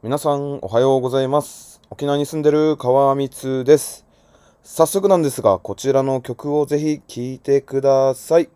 [0.00, 1.80] 皆さんおはようございます。
[1.90, 4.06] 沖縄に住んでる川光です。
[4.62, 8.48] 早速なんですがこちらの曲をぜひ聴いてください。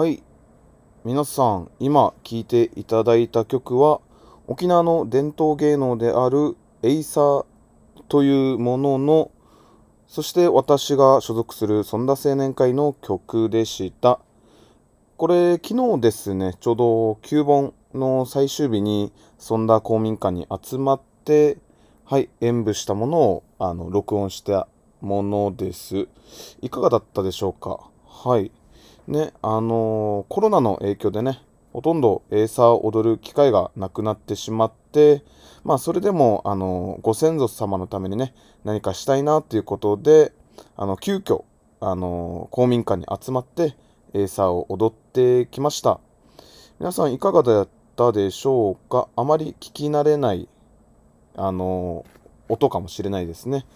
[0.00, 0.22] はい。
[1.04, 4.00] 皆さん、今聴いていただいた曲は、
[4.46, 7.44] 沖縄の伝統芸能であるエイサー
[8.08, 9.30] というものの、
[10.08, 14.20] そして私が所属するそんな青年会の曲でした。
[15.18, 21.58] これ、昨日ですね、ちょうど9本の最終日に、そんな公民館に集まって、
[22.06, 24.66] はい、演舞したものをあの録音した
[25.02, 26.08] ものです。
[26.62, 27.90] いかがだったでしょうか？
[28.06, 28.50] はい。
[29.10, 35.24] ね、あのー、コロナの影響でね、ほとんどエーサーを踊る機会がなくなってしまって、
[35.64, 40.32] まあ、それでも、あのー、ご先祖様のためにね、何かしたいなということで、
[40.76, 41.42] あの、急遽、
[41.80, 43.76] あのー、公民館に集まって、
[44.12, 46.00] エーサーを踊ってきました。
[46.78, 49.08] 皆さんいかがだったでしょうか？
[49.14, 50.48] あまり聞き慣れない、
[51.36, 52.04] あの
[52.48, 53.66] 音かもしれないですね。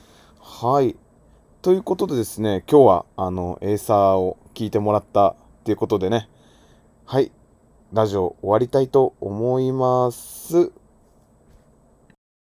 [0.40, 0.96] はい。
[1.62, 5.34] ということでですね、今日はあのエーサーを聞いてもらったっ
[5.64, 6.28] ていうことでね、
[7.04, 7.32] はい、
[7.92, 10.83] ラジオ終わりたいと思います。